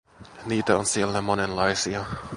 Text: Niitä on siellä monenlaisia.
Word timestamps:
Niitä 0.45 0.77
on 0.77 0.85
siellä 0.85 1.21
monenlaisia. 1.21 2.05